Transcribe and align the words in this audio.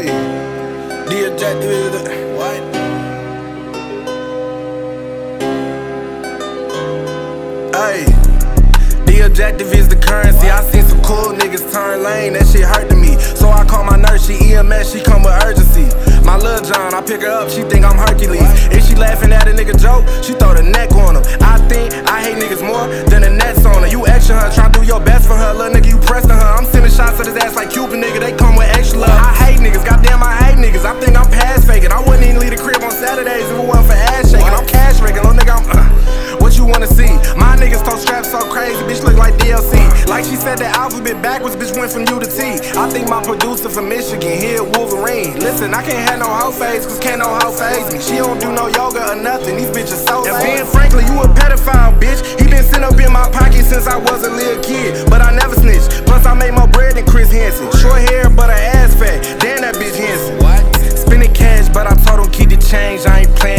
Hey, 0.00 0.06
the 1.10 1.30
objective 1.30 1.70
is 1.70 1.92
the 1.92 2.00
what? 2.32 2.56
Hey, 7.76 8.04
the 9.04 9.26
objective 9.26 9.74
is 9.74 9.88
the 9.88 9.96
currency. 9.96 10.48
I 10.48 10.62
seen 10.62 10.84
some 10.84 11.02
cool 11.02 11.34
niggas 11.36 11.70
turn 11.70 12.02
lane, 12.02 12.32
that 12.32 12.46
shit 12.46 12.64
hurt 12.64 12.88
to 12.88 12.96
me. 12.96 13.18
So 13.36 13.50
I 13.50 13.66
call 13.66 13.84
my 13.84 13.96
nurse, 13.96 14.26
she 14.26 14.54
EMS, 14.54 14.90
she 14.90 15.02
come 15.02 15.22
with 15.22 15.36
urgency. 15.44 15.84
My 16.24 16.38
lil' 16.38 16.64
John, 16.64 16.94
I 16.94 17.02
pick 17.02 17.20
her 17.20 17.28
up, 17.28 17.50
she 17.50 17.60
think 17.64 17.84
I'm 17.84 17.98
Hercules. 17.98 18.48
If 18.72 18.88
she 18.88 18.94
laughing 18.94 19.32
at 19.32 19.48
a 19.48 19.52
nigga 19.52 19.76
joke, 19.76 20.08
she 20.24 20.32
throw 20.32 20.54
the 20.54 20.62
neck 20.62 20.92
on 20.92 21.16
him. 21.16 21.24
I 21.42 21.58
think 21.68 21.92
I 22.08 22.22
hate 22.24 22.40
niggas 22.40 22.64
more 22.64 22.88
than 23.10 23.20
the 23.20 23.30
nets 23.30 23.66
on 23.66 23.82
her. 23.82 23.88
You 23.88 24.06
extra 24.06 24.40
her, 24.40 24.50
try 24.54 24.72
to 24.72 24.80
do 24.80 24.86
your 24.86 25.00
best 25.00 25.28
for 25.28 25.36
her, 25.36 25.52
little 25.52 25.76
nigga, 25.76 25.92
you 25.92 25.98
pressing 26.08 26.30
her. 26.30 26.50
I'm 26.56 26.64
sending 26.64 26.90
shots 26.90 27.20
to 27.20 27.28
his 27.28 27.36
ass 27.36 27.54
like 27.54 27.68
Cuban 27.68 27.99
said 41.10 41.22
backwards, 41.22 41.56
bitch 41.56 41.74
went 41.76 41.90
from 41.90 42.06
U 42.06 42.20
to 42.20 42.26
T. 42.26 42.62
I 42.78 42.88
think 42.88 43.08
my 43.08 43.22
producer 43.22 43.68
from 43.68 43.88
Michigan, 43.88 44.38
here 44.38 44.62
Wolverine. 44.62 45.34
Listen, 45.40 45.74
I 45.74 45.82
can't 45.82 46.08
have 46.08 46.18
no 46.20 46.26
hoe 46.26 46.52
face, 46.52 46.86
cause 46.86 46.98
can't 46.98 47.18
no 47.18 47.26
hoe 47.26 47.52
face 47.52 47.92
me. 47.92 47.98
She 47.98 48.16
don't 48.22 48.38
do 48.38 48.52
no 48.52 48.68
yoga 48.68 49.10
or 49.10 49.16
nothing, 49.16 49.56
these 49.56 49.70
bitches 49.70 50.06
so 50.06 50.22
And 50.26 50.38
Ben 50.38 50.66
Franklin, 50.66 51.06
you 51.06 51.18
a 51.20 51.26
pedophile, 51.34 51.98
bitch. 51.98 52.22
He 52.38 52.46
been 52.46 52.62
sitting 52.62 52.84
up 52.84 52.98
in 52.98 53.12
my 53.12 53.28
pocket 53.30 53.64
since 53.64 53.86
I 53.86 53.96
was 53.98 54.24
a 54.24 54.30
little 54.30 54.62
kid. 54.62 55.10
But 55.10 55.20
I 55.22 55.34
never 55.34 55.54
snitched. 55.54 56.06
Plus, 56.06 56.24
I 56.26 56.34
made 56.34 56.54
more 56.54 56.68
bread 56.68 56.94
than 56.94 57.06
Chris 57.06 57.32
Hansen. 57.32 57.66
Short 57.78 58.00
hair, 58.10 58.30
but 58.30 58.50
her 58.50 58.62
ass 58.78 58.94
fat. 58.94 59.18
Damn, 59.40 59.62
that 59.62 59.74
bitch 59.74 59.96
Hansen. 59.98 60.38
What? 60.38 60.62
Spending 60.94 61.34
cash, 61.34 61.68
but 61.74 61.90
I 61.90 61.94
told 62.06 62.22
him 62.22 62.30
keep 62.30 62.50
the 62.50 62.60
change. 62.70 63.02
I 63.06 63.26
ain't 63.26 63.34
playing, 63.34 63.49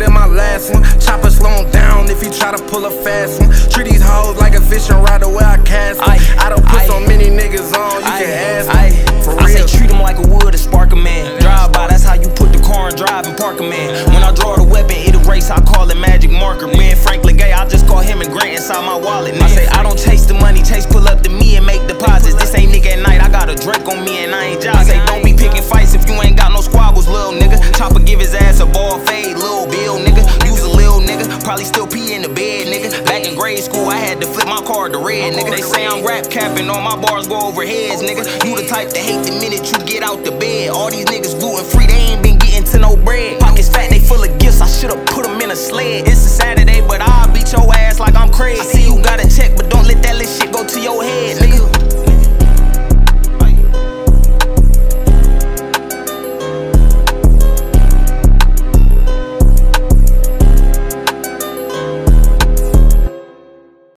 than 0.00 0.12
my 0.12 0.26
last 0.26 0.72
one. 0.72 0.82
Chopper 0.98 1.30
slow 1.30 1.62
him 1.62 1.70
down 1.70 2.08
if 2.10 2.20
he 2.20 2.30
try 2.30 2.50
to 2.56 2.62
pull 2.64 2.84
a 2.86 2.90
fast 3.04 3.40
one. 3.40 3.50
Treat 3.70 3.92
these 3.92 4.02
hoes 4.02 4.36
like 4.36 4.54
a 4.54 4.60
fishing 4.60 4.96
rod 4.96 5.22
the 5.22 5.28
way 5.28 5.44
I 5.44 5.58
cast 5.62 6.00
them. 6.00 6.08
Aye, 6.08 6.20
I 6.38 6.48
don't 6.48 6.64
put 6.64 6.80
aye. 6.80 6.86
so 6.86 6.98
many 7.00 7.28
niggas 7.28 7.70
on, 7.76 8.00
you 8.00 8.12
can 8.24 8.32
ask 8.32 8.66
them. 8.72 9.22
For 9.22 9.38
I 9.38 9.46
say 9.52 9.60
real. 9.60 9.68
treat 9.68 9.90
him 9.90 10.00
like 10.00 10.16
a 10.16 10.26
wood 10.26 10.52
to 10.52 10.58
spark 10.58 10.92
a 10.92 10.96
man. 10.96 11.38
Drive 11.40 11.72
by, 11.72 11.88
that's 11.88 12.02
how 12.02 12.14
you 12.14 12.28
put 12.30 12.52
the 12.52 12.60
car 12.60 12.88
and 12.88 12.96
drive 12.96 13.26
and 13.26 13.36
park 13.36 13.60
a 13.60 13.62
man. 13.62 14.08
When 14.12 14.22
I 14.24 14.32
draw 14.34 14.56
the 14.56 14.64
weapon, 14.64 14.96
it 14.96 15.14
erase, 15.14 15.50
I 15.50 15.60
call 15.60 15.79
I 33.90 33.98
had 33.98 34.20
to 34.20 34.26
flip 34.26 34.46
my 34.46 34.62
card 34.62 34.92
to 34.92 34.98
red, 34.98 35.34
nigga. 35.34 35.50
They 35.50 35.62
say 35.62 35.84
I'm 35.84 36.06
rap 36.06 36.30
capping, 36.30 36.70
all 36.70 36.80
my 36.80 36.94
bars 36.94 37.26
go 37.26 37.40
over 37.48 37.66
heads, 37.66 38.02
nigga. 38.02 38.22
You 38.46 38.54
the 38.56 38.68
type 38.68 38.90
to 38.90 39.00
hate 39.00 39.26
the 39.26 39.32
minute 39.32 39.66
you 39.66 39.84
get 39.84 40.04
out 40.04 40.24
the 40.24 40.30
bed. 40.30 40.70
All 40.70 40.90
these 40.90 41.06
niggas 41.06 41.34
gluten 41.40 41.66
free, 41.66 41.89